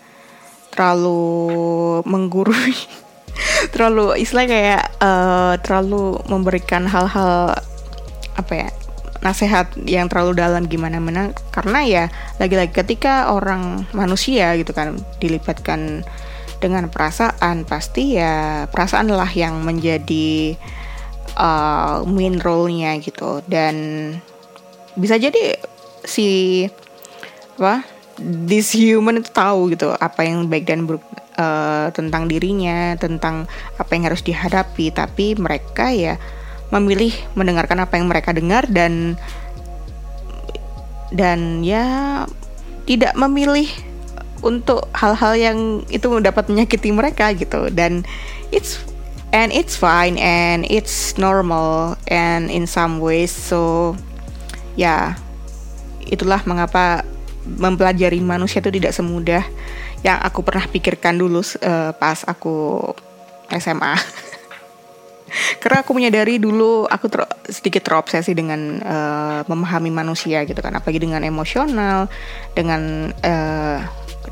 terlalu 0.73 2.01
menggurui. 2.07 2.77
Terlalu 3.75 4.19
istilah 4.23 4.47
kayak 4.47 4.83
uh, 5.03 5.55
terlalu 5.63 6.19
memberikan 6.27 6.87
hal-hal 6.87 7.55
apa 8.39 8.53
ya 8.55 8.71
nasihat 9.19 9.75
yang 9.83 10.07
terlalu 10.07 10.39
dalam 10.39 10.71
gimana 10.71 11.03
mana 11.03 11.35
karena 11.51 11.83
ya 11.83 12.05
lagi-lagi 12.39 12.71
ketika 12.71 13.35
orang 13.35 13.83
manusia 13.91 14.55
gitu 14.55 14.71
kan 14.71 14.95
dilibatkan 15.19 16.07
dengan 16.63 16.87
perasaan 16.87 17.67
pasti 17.67 18.19
ya 18.19 18.67
perasaan 18.71 19.11
lah 19.11 19.31
yang 19.31 19.63
menjadi 19.63 20.55
uh, 21.35 22.07
main 22.07 22.39
role-nya 22.39 22.99
gitu. 23.03 23.43
Dan 23.47 23.75
bisa 24.95 25.19
jadi 25.19 25.59
si 26.07 26.67
apa 27.59 27.98
this 28.19 28.75
human 28.75 29.23
itu 29.23 29.31
tahu 29.31 29.73
gitu 29.73 29.95
apa 29.95 30.27
yang 30.27 30.51
baik 30.51 30.67
dan 30.67 30.85
buruk 30.85 31.03
uh, 31.39 31.89
tentang 31.95 32.27
dirinya 32.27 32.99
tentang 32.99 33.47
apa 33.79 33.91
yang 33.95 34.11
harus 34.11 34.23
dihadapi. 34.27 34.91
Tapi 34.93 35.39
mereka 35.39 35.95
ya 35.95 36.19
memilih 36.69 37.15
mendengarkan 37.39 37.81
apa 37.81 37.97
yang 37.97 38.11
mereka 38.11 38.35
dengar 38.35 38.67
dan 38.69 39.17
dan 41.09 41.65
ya 41.65 42.27
tidak 42.85 43.17
memilih 43.17 43.71
untuk 44.45 44.87
hal-hal 44.95 45.35
yang 45.35 45.59
itu 45.89 46.11
dapat 46.21 46.51
menyakiti 46.51 46.91
mereka 46.91 47.31
gitu. 47.33 47.71
Dan 47.71 48.03
it's 48.51 48.83
and 49.33 49.53
it's 49.53 49.77
fine 49.77 50.17
and 50.19 50.65
it's 50.69 51.17
normal 51.21 51.97
and 52.09 52.49
in 52.49 52.65
some 52.65 52.97
ways 52.97 53.29
so 53.29 53.93
ya 54.73 55.21
itulah 56.09 56.41
mengapa 56.49 57.05
mempelajari 57.57 58.21
manusia 58.21 58.61
itu 58.61 58.69
tidak 58.69 58.93
semudah 58.93 59.41
yang 60.05 60.21
aku 60.21 60.45
pernah 60.45 60.69
pikirkan 60.69 61.17
dulu 61.17 61.41
uh, 61.41 61.97
pas 61.97 62.23
aku 62.29 62.79
SMA 63.57 63.97
karena 65.63 65.85
aku 65.85 65.93
menyadari 65.93 66.41
dulu 66.41 66.89
aku 66.89 67.07
ter, 67.09 67.25
sedikit 67.49 67.85
terobsesi 67.85 68.33
dengan 68.33 68.81
uh, 68.81 69.41
memahami 69.47 69.93
manusia 69.93 70.43
gitu 70.45 70.59
kan. 70.59 70.75
Apalagi 70.77 71.01
dengan 71.03 71.23
emosional 71.25 72.09
dengan 72.57 73.13
uh, 73.13 73.79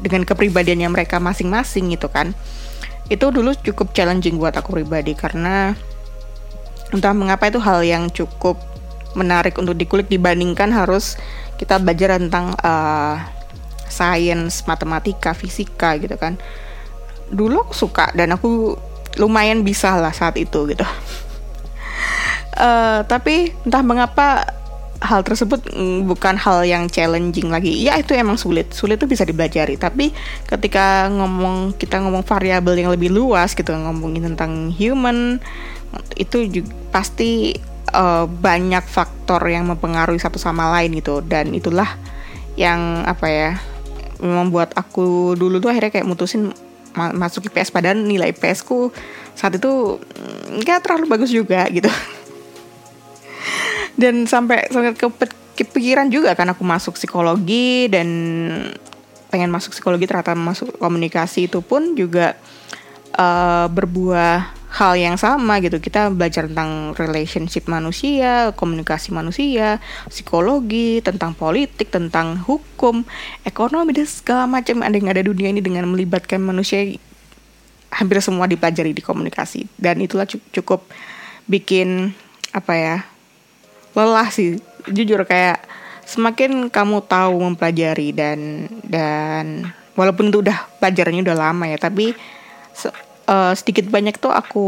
dengan 0.01 0.23
kepribadiannya 0.25 0.89
mereka 0.93 1.21
masing-masing 1.21 1.93
gitu 1.95 2.09
kan. 2.09 2.33
Itu 3.07 3.31
dulu 3.31 3.55
cukup 3.55 3.95
challenging 3.95 4.41
buat 4.41 4.57
aku 4.59 4.83
pribadi 4.83 5.15
karena 5.15 5.77
entah 6.91 7.15
mengapa 7.15 7.51
itu 7.51 7.59
hal 7.63 7.83
yang 7.83 8.11
cukup 8.11 8.59
menarik 9.17 9.57
untuk 9.57 9.75
dikulik 9.75 10.13
dibandingkan 10.13 10.71
harus 10.71 11.17
kita 11.57 11.81
belajar 11.81 12.21
tentang 12.21 12.53
uh, 12.61 13.17
sains, 13.89 14.65
matematika, 14.69 15.33
fisika 15.33 15.97
gitu 15.97 16.15
kan. 16.21 16.37
Dulu 17.33 17.67
aku 17.67 17.75
suka 17.75 18.13
dan 18.13 18.37
aku 18.37 18.77
lumayan 19.17 19.65
bisa 19.65 19.97
lah 19.97 20.13
saat 20.13 20.37
itu 20.37 20.69
gitu. 20.69 20.85
Uh, 22.57 23.03
tapi 23.13 23.57
entah 23.65 23.83
mengapa 23.83 24.57
hal 24.97 25.21
tersebut 25.21 25.61
mm, 25.77 26.09
bukan 26.09 26.37
hal 26.41 26.65
yang 26.65 26.89
challenging 26.89 27.53
lagi. 27.53 27.73
Ya 27.81 27.97
itu 28.01 28.13
emang 28.13 28.41
sulit. 28.41 28.73
Sulit 28.73 29.01
tuh 29.01 29.09
bisa 29.09 29.25
dipelajari 29.25 29.77
tapi 29.81 30.13
ketika 30.49 31.09
ngomong 31.13 31.77
kita 31.77 32.01
ngomong 32.01 32.25
variabel 32.25 32.77
yang 32.77 32.93
lebih 32.93 33.13
luas 33.13 33.53
gitu 33.57 33.73
ngomongin 33.73 34.33
tentang 34.33 34.73
human 34.73 35.41
itu 36.17 36.49
juga 36.49 36.73
pasti 36.93 37.57
uh, 37.93 38.27
banyak 38.27 38.83
faktor 38.87 39.43
yang 39.47 39.69
mempengaruhi 39.69 40.19
satu 40.19 40.41
sama 40.41 40.73
lain 40.79 40.97
gitu. 40.99 41.23
Dan 41.23 41.53
itulah 41.53 41.99
yang 42.57 43.05
apa 43.05 43.27
ya 43.29 43.51
membuat 44.17 44.73
aku 44.73 45.37
dulu 45.37 45.61
tuh 45.61 45.69
akhirnya 45.69 45.93
kayak 45.93 46.09
mutusin 46.09 46.49
ma 46.97 47.13
masuk 47.13 47.53
IPS 47.53 47.69
padahal 47.69 48.01
nilai 48.01 48.33
IPS 48.33 48.65
ku 48.65 48.89
saat 49.37 49.61
itu 49.61 50.01
mm, 50.01 50.65
nggak 50.65 50.81
terlalu 50.81 51.05
bagus 51.07 51.29
juga 51.29 51.69
gitu. 51.69 51.89
Dan 54.01 54.25
sampai 54.25 54.73
sampai 54.73 54.97
ke 54.97 55.09
kepikiran 55.57 56.13
juga 56.13 56.37
kan 56.37 56.53
aku 56.53 56.63
masuk 56.65 57.01
psikologi 57.01 57.89
dan 57.89 58.09
pengen 59.33 59.49
masuk 59.49 59.73
psikologi 59.73 60.05
ternyata 60.05 60.37
masuk 60.37 60.77
komunikasi 60.77 61.49
itu 61.49 61.65
pun 61.65 61.97
juga 61.97 62.37
uh, 63.17 63.65
berbuah 63.73 64.53
hal 64.77 64.93
yang 65.01 65.17
sama 65.17 65.57
gitu. 65.65 65.81
Kita 65.81 66.13
belajar 66.13 66.45
tentang 66.53 66.93
relationship 67.01 67.65
manusia 67.65 68.53
komunikasi 68.53 69.09
manusia 69.17 69.81
psikologi 70.13 71.01
tentang 71.01 71.33
politik 71.33 71.89
tentang 71.89 72.37
hukum 72.45 73.09
ekonomi 73.49 73.97
dan 73.97 74.05
segala 74.05 74.45
macam 74.45 74.85
ada 74.85 74.93
yang 74.93 75.09
ada 75.09 75.25
dunia 75.25 75.49
ini 75.49 75.65
dengan 75.65 75.89
melibatkan 75.89 76.45
manusia. 76.45 76.85
Hampir 77.89 78.21
semua 78.21 78.45
dipelajari 78.45 78.93
di 78.93 79.01
komunikasi. 79.01 79.65
Dan 79.81 80.05
itulah 80.05 80.29
cukup 80.29 80.85
bikin 81.49 82.13
apa 82.53 82.73
ya 82.77 82.97
lelah 83.97 84.29
sih. 84.29 84.61
Jujur 84.93 85.25
kayak 85.25 85.65
semakin 86.05 86.69
kamu 86.69 87.01
tahu 87.09 87.41
mempelajari 87.41 88.13
dan 88.13 88.69
dan 88.85 89.73
walaupun 89.97 90.29
itu 90.29 90.45
udah 90.45 90.69
pelajarannya 90.79 91.25
udah 91.27 91.35
lama 91.37 91.65
ya 91.67 91.81
tapi 91.81 92.15
uh, 93.27 93.53
sedikit 93.55 93.87
banyak 93.91 94.19
tuh 94.19 94.33
aku 94.33 94.67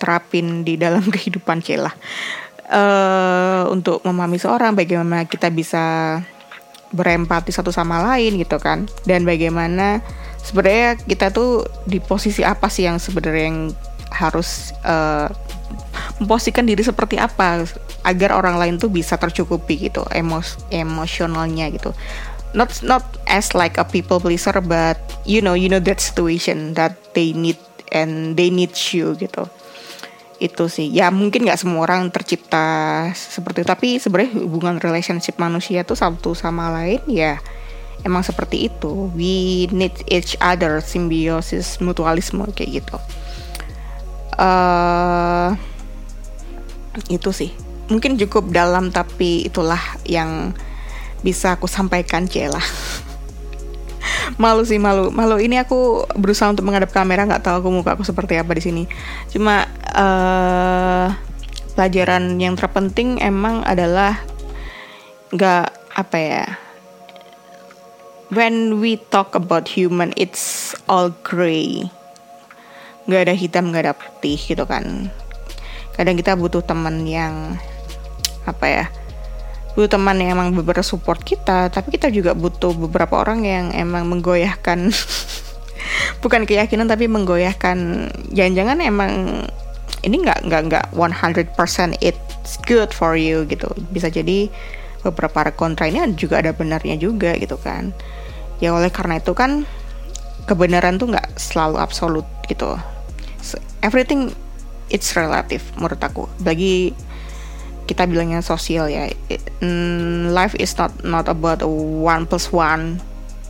terapin 0.00 0.66
di 0.66 0.74
dalam 0.74 1.04
kehidupan 1.14 1.62
Cila 1.62 1.92
uh, 2.68 3.68
untuk 3.70 4.02
memahami 4.02 4.40
seorang 4.40 4.74
bagaimana 4.74 5.24
kita 5.28 5.52
bisa 5.52 6.18
berempati 6.92 7.48
satu 7.48 7.72
sama 7.72 8.04
lain 8.04 8.36
gitu 8.36 8.60
kan. 8.60 8.84
Dan 9.08 9.24
bagaimana 9.24 10.04
sebenarnya 10.44 11.00
kita 11.00 11.32
tuh 11.32 11.64
di 11.88 12.02
posisi 12.02 12.44
apa 12.44 12.68
sih 12.68 12.84
yang 12.84 13.00
sebenarnya 13.00 13.44
yang 13.48 13.60
harus 14.12 14.76
uh, 14.84 15.32
memposisikan 16.20 16.68
diri 16.68 16.84
seperti 16.84 17.16
apa 17.16 17.64
agar 18.04 18.36
orang 18.36 18.60
lain 18.60 18.74
tuh 18.76 18.92
bisa 18.92 19.16
tercukupi 19.16 19.88
gitu 19.88 20.04
emos 20.12 20.60
emosionalnya 20.68 21.72
gitu 21.72 21.96
not 22.52 22.72
not 22.84 23.04
as 23.28 23.56
like 23.56 23.80
a 23.80 23.84
people 23.84 24.20
pleaser 24.20 24.54
but 24.60 25.00
you 25.24 25.40
know 25.40 25.56
you 25.56 25.68
know 25.68 25.80
that 25.80 26.00
situation 26.00 26.76
that 26.76 26.96
they 27.16 27.32
need 27.32 27.58
and 27.92 28.36
they 28.36 28.48
need 28.48 28.72
you 28.92 29.12
gitu. 29.16 29.48
Itu 30.42 30.66
sih. 30.66 30.88
Ya 30.90 31.12
mungkin 31.12 31.46
nggak 31.46 31.60
semua 31.60 31.84
orang 31.86 32.08
tercipta 32.10 33.08
seperti 33.14 33.62
itu 33.62 33.68
tapi 33.68 33.88
sebenarnya 34.00 34.32
hubungan 34.42 34.80
relationship 34.80 35.38
manusia 35.38 35.84
tuh 35.86 35.94
satu 35.94 36.34
sama 36.34 36.72
lain 36.72 37.04
ya 37.06 37.38
emang 38.02 38.26
seperti 38.26 38.72
itu. 38.72 39.12
We 39.14 39.68
need 39.70 39.94
each 40.10 40.34
other 40.42 40.82
simbiosis 40.82 41.78
mutualisme 41.78 42.48
kayak 42.50 42.82
gitu. 42.82 42.96
Uh, 44.36 45.54
itu 47.12 47.30
sih. 47.30 47.50
Mungkin 47.92 48.16
cukup 48.16 48.50
dalam 48.50 48.88
tapi 48.90 49.46
itulah 49.46 49.80
yang 50.08 50.56
bisa 51.22 51.54
aku 51.56 51.70
sampaikan 51.70 52.26
Cela. 52.26 52.60
Malu 54.36 54.66
sih 54.66 54.82
malu. 54.82 55.14
Malu. 55.14 55.38
Ini 55.38 55.62
aku 55.62 56.06
berusaha 56.18 56.50
untuk 56.50 56.66
menghadap 56.66 56.90
kamera 56.90 57.24
nggak 57.24 57.46
tahu 57.46 57.62
aku 57.62 57.68
muka 57.70 57.94
aku 57.94 58.04
seperti 58.04 58.36
apa 58.36 58.52
di 58.58 58.62
sini. 58.62 58.82
Cuma 59.30 59.64
uh, 59.94 61.06
pelajaran 61.78 62.36
yang 62.36 62.58
terpenting 62.58 63.22
emang 63.22 63.64
adalah 63.64 64.20
nggak 65.32 65.66
apa 65.96 66.18
ya 66.20 66.44
when 68.32 68.80
we 68.80 68.96
talk 69.12 69.32
about 69.36 69.64
human 69.76 70.12
it's 70.16 70.72
all 70.88 71.12
gray 71.24 71.88
nggak 73.04 73.28
ada 73.28 73.34
hitam 73.36 73.72
nggak 73.72 73.88
ada 73.88 73.94
putih 73.96 74.36
gitu 74.36 74.64
kan. 74.68 75.08
Kadang 75.92 76.16
kita 76.16 76.36
butuh 76.36 76.64
teman 76.64 77.04
yang 77.04 77.56
apa 78.48 78.66
ya 78.66 78.84
butuh 79.72 79.88
teman 79.88 80.20
yang 80.20 80.36
emang 80.36 80.52
beberapa 80.52 80.84
support 80.84 81.24
kita 81.24 81.72
tapi 81.72 81.96
kita 81.96 82.12
juga 82.12 82.36
butuh 82.36 82.76
beberapa 82.76 83.16
orang 83.20 83.44
yang 83.46 83.72
emang 83.72 84.04
menggoyahkan 84.04 84.92
bukan 86.22 86.46
keyakinan 86.46 86.86
tapi 86.88 87.10
menggoyahkan. 87.10 88.08
Jangan-jangan 88.32 88.78
emang 88.82 89.12
ini 90.02 90.16
nggak 90.22 90.46
nggak 90.46 90.62
nggak 90.70 90.86
100% 90.94 91.98
it's 92.02 92.58
good 92.66 92.90
for 92.94 93.14
you 93.18 93.44
gitu. 93.46 93.68
Bisa 93.90 94.10
jadi 94.10 94.50
beberapa 95.02 95.50
kontra 95.54 95.90
ini 95.90 96.02
juga 96.14 96.42
ada 96.42 96.54
benarnya 96.54 96.98
juga 96.98 97.34
gitu 97.38 97.58
kan. 97.58 97.90
Ya 98.62 98.70
oleh 98.74 98.90
karena 98.94 99.18
itu 99.18 99.34
kan 99.34 99.66
kebenaran 100.46 100.98
tuh 100.98 101.10
nggak 101.10 101.38
selalu 101.38 101.82
absolut 101.82 102.26
gitu. 102.46 102.78
Everything 103.82 104.30
it's 104.90 105.14
relative 105.18 105.62
menurut 105.74 105.98
aku. 105.98 106.30
Bagi 106.42 106.94
kita 107.86 108.06
bilangnya 108.06 108.40
sosial 108.40 108.86
ya 108.86 109.10
mm, 109.58 110.30
life 110.30 110.54
is 110.58 110.74
not 110.78 110.94
not 111.02 111.26
about 111.26 111.62
one 112.02 112.24
plus 112.24 112.50
one 112.54 113.02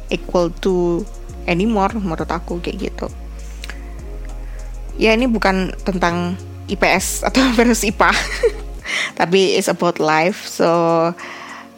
equal 0.08 0.48
to 0.60 1.04
anymore 1.44 1.92
menurut 1.96 2.28
aku 2.28 2.60
kayak 2.62 2.90
gitu. 2.90 3.06
Ya 5.00 5.16
ini 5.16 5.24
bukan 5.28 5.72
tentang 5.82 6.36
IPS 6.68 7.20
atau 7.28 7.42
versus 7.56 7.84
IPA 7.84 8.12
tapi 9.18 9.56
it's 9.56 9.68
about 9.68 10.00
life. 10.00 10.44
So 10.48 10.68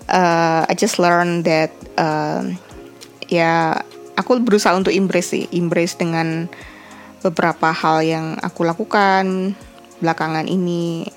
uh, 0.08 0.60
I 0.66 0.72
just 0.76 0.98
learned 0.98 1.46
that 1.46 1.74
uh, 1.98 2.48
ya 3.26 3.82
aku 4.14 4.38
berusaha 4.42 4.74
untuk 4.74 4.94
embrace 4.94 5.34
sih 5.34 5.44
embrace 5.54 5.98
dengan 5.98 6.46
beberapa 7.24 7.72
hal 7.72 8.04
yang 8.04 8.26
aku 8.44 8.68
lakukan 8.68 9.56
belakangan 10.04 10.44
ini 10.44 11.08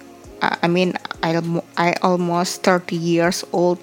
I 0.41 0.67
mean 0.69 0.93
I 1.23 1.37
I 1.77 1.97
almost 2.01 2.61
30 2.61 2.93
years 2.93 3.41
old 3.51 3.81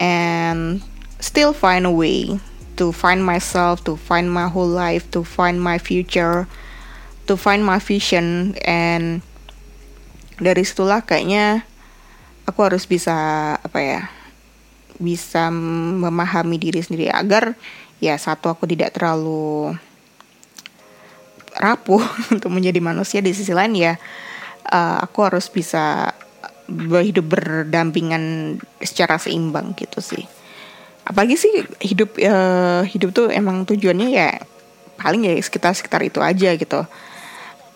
and 0.00 0.82
still 1.20 1.52
find 1.52 1.86
a 1.86 1.92
way 1.92 2.40
to 2.76 2.90
find 2.90 3.22
myself, 3.22 3.84
to 3.86 3.94
find 3.94 4.30
my 4.30 4.50
whole 4.50 4.68
life, 4.68 5.06
to 5.14 5.22
find 5.22 5.62
my 5.62 5.78
future, 5.78 6.50
to 7.26 7.38
find 7.38 7.62
my 7.62 7.78
vision. 7.78 8.58
And 8.66 9.22
dari 10.40 10.66
situlah 10.66 11.06
kayaknya 11.06 11.62
aku 12.44 12.66
harus 12.66 12.84
bisa 12.84 13.14
apa 13.56 13.78
ya 13.78 14.00
bisa 14.98 15.50
memahami 15.50 16.58
diri 16.58 16.78
sendiri 16.78 17.10
agar 17.10 17.58
ya 17.98 18.14
satu 18.14 18.50
aku 18.50 18.66
tidak 18.66 18.94
terlalu 18.94 19.74
rapuh 21.54 22.02
untuk 22.34 22.50
menjadi 22.50 22.82
manusia. 22.82 23.22
Di 23.22 23.30
sisi 23.30 23.54
lain 23.54 23.74
ya 23.78 23.94
uh, 24.68 25.04
aku 25.04 25.24
harus 25.26 25.48
bisa 25.52 26.14
hidup 27.04 27.28
berdampingan 27.28 28.56
secara 28.80 29.20
seimbang 29.20 29.76
gitu 29.76 30.00
sih. 30.00 30.24
Apalagi 31.04 31.36
sih 31.36 31.52
hidup 31.84 32.16
uh, 32.16 32.80
hidup 32.88 33.12
tuh 33.12 33.28
emang 33.28 33.68
tujuannya 33.68 34.08
ya 34.08 34.40
paling 34.96 35.28
ya 35.28 35.36
sekitar 35.36 35.76
sekitar 35.76 36.00
itu 36.00 36.24
aja 36.24 36.56
gitu. 36.56 36.80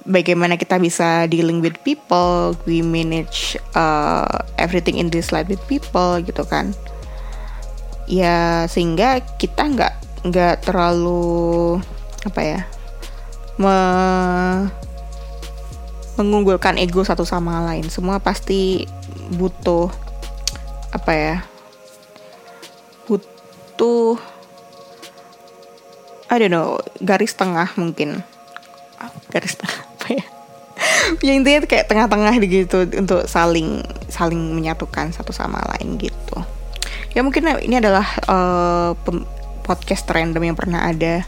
Bagaimana 0.08 0.56
kita 0.56 0.80
bisa 0.80 1.28
dealing 1.28 1.60
with 1.60 1.76
people 1.84 2.56
we 2.64 2.80
manage 2.80 3.60
uh, 3.76 4.40
everything 4.56 4.96
in 4.96 5.12
this 5.12 5.28
life 5.28 5.52
with 5.52 5.60
people 5.68 6.16
gitu 6.24 6.40
kan. 6.48 6.72
Ya 8.08 8.64
sehingga 8.72 9.20
kita 9.36 9.68
nggak 9.68 9.94
nggak 10.32 10.64
terlalu 10.64 11.76
apa 12.24 12.40
ya 12.40 12.60
mengunggulkan 16.18 16.76
ego 16.82 17.06
satu 17.06 17.22
sama 17.22 17.62
lain. 17.70 17.86
Semua 17.86 18.18
pasti 18.18 18.84
butuh 19.38 19.86
apa 20.90 21.12
ya? 21.14 21.36
Butuh 23.06 24.18
I 26.28 26.36
don't 26.36 26.52
know, 26.52 26.76
garis 27.00 27.32
tengah 27.32 27.72
mungkin. 27.80 28.20
Garis 29.32 29.56
tengah 29.56 29.80
apa 29.80 30.06
ya? 30.12 30.24
ya 31.26 31.32
intinya 31.32 31.64
kayak 31.64 31.88
tengah-tengah 31.88 32.34
gitu 32.44 32.84
untuk 32.98 33.24
saling 33.24 33.80
saling 34.12 34.52
menyatukan 34.52 35.14
satu 35.14 35.32
sama 35.32 35.62
lain 35.74 35.96
gitu. 35.96 36.36
Ya 37.16 37.24
mungkin 37.24 37.48
ini 37.64 37.80
adalah 37.80 38.04
uh, 38.28 38.92
podcast 39.64 40.04
random 40.08 40.52
yang 40.52 40.56
pernah 40.58 40.88
ada. 40.92 41.24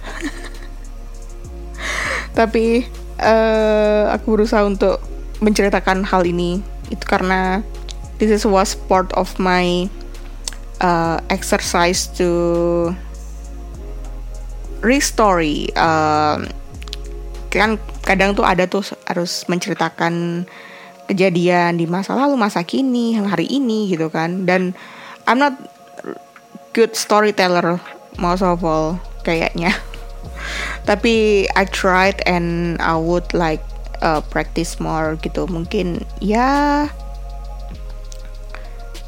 Tapi 2.39 2.85
uh, 3.21 4.11
aku 4.13 4.41
berusaha 4.41 4.65
untuk 4.65 4.99
menceritakan 5.45 6.05
hal 6.05 6.25
ini. 6.25 6.61
Itu 6.89 7.05
karena 7.07 7.63
this 8.19 8.33
is 8.33 8.45
was 8.49 8.77
part 8.89 9.09
of 9.17 9.31
my 9.41 9.89
uh, 10.81 11.21
exercise 11.33 12.09
to 12.17 12.93
restory 14.81 15.69
uh, 15.77 16.41
kan 17.53 17.77
kadang 18.01 18.33
tuh 18.33 18.47
ada 18.49 18.65
tuh 18.65 18.81
harus 19.05 19.45
menceritakan 19.45 20.47
kejadian 21.05 21.77
di 21.77 21.85
masa 21.85 22.17
lalu 22.17 22.39
masa 22.39 22.65
kini 22.65 23.19
hari 23.19 23.45
ini 23.51 23.91
gitu 23.93 24.09
kan. 24.09 24.49
Dan 24.49 24.73
I'm 25.29 25.37
not 25.37 25.59
good 26.73 26.95
storyteller 26.95 27.83
most 28.19 28.47
of 28.47 28.63
all 28.63 28.99
kayaknya 29.27 29.75
tapi 30.91 31.47
I 31.55 31.71
tried 31.71 32.19
and 32.27 32.75
I 32.83 32.99
would 32.99 33.31
like 33.31 33.63
uh, 34.03 34.19
practice 34.27 34.83
more 34.83 35.15
gitu. 35.23 35.47
Mungkin 35.47 36.03
ya 36.19 36.91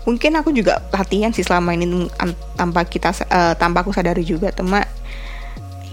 mungkin 0.06 0.38
aku 0.38 0.54
juga 0.54 0.78
latihan 0.94 1.34
sih 1.34 1.42
selama 1.42 1.74
ini 1.74 2.06
tanpa 2.54 2.86
kita 2.86 3.10
uh, 3.26 3.58
tanpa 3.58 3.82
aku 3.82 3.90
sadari 3.90 4.22
juga. 4.22 4.54
Teman 4.54 4.86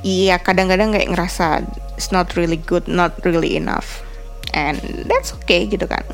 iya 0.06 0.38
kadang-kadang 0.38 0.93
kayak 0.93 1.10
ngerasa 1.10 1.65
it's 1.97 2.13
not 2.13 2.38
really 2.38 2.62
good 2.69 2.86
not 2.86 3.17
really 3.25 3.58
enough. 3.58 4.06
And 4.54 4.78
that's 5.10 5.34
okay 5.41 5.65
gitu 5.65 5.89
kan. 5.89 6.06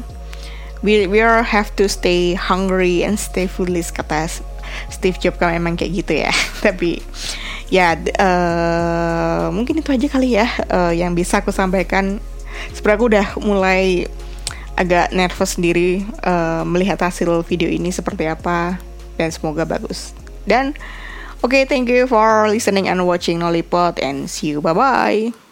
We 0.88 1.04
we 1.04 1.20
are 1.20 1.44
have 1.44 1.76
to 1.76 1.92
stay 1.92 2.32
hungry 2.32 3.04
and 3.04 3.20
stay 3.20 3.52
foolish 3.52 3.92
kata 3.92 4.32
Steve 4.88 5.20
Jobs 5.20 5.36
kan 5.36 5.52
memang 5.52 5.76
kayak 5.76 5.92
gitu 6.00 6.14
ya. 6.24 6.32
Tapi 6.66 7.04
ya 7.74 7.98
uh, 7.98 9.50
mungkin 9.50 9.82
itu 9.82 9.90
aja 9.90 10.08
kali 10.10 10.38
ya 10.38 10.48
uh, 10.70 10.94
yang 10.94 11.18
bisa 11.18 11.42
aku 11.42 11.50
sampaikan. 11.50 12.22
Sebenarnya 12.72 12.98
aku 12.98 13.06
udah 13.12 13.28
mulai 13.44 14.08
agak 14.76 15.12
nervous 15.16 15.56
sendiri 15.56 16.04
uh, 16.24 16.64
melihat 16.68 17.00
hasil 17.00 17.44
video 17.48 17.72
ini 17.72 17.92
seperti 17.92 18.28
apa 18.28 18.80
dan 19.16 19.30
semoga 19.32 19.64
bagus. 19.64 20.12
Dan 20.44 20.76
oke 21.42 21.52
okay, 21.52 21.64
thank 21.68 21.88
you 21.88 22.06
for 22.08 22.48
listening 22.48 22.88
and 22.88 23.04
watching 23.04 23.42
Lollipop 23.44 24.00
and 24.00 24.28
see 24.32 24.56
you. 24.56 24.60
Bye 24.64 24.76
bye 24.76 25.45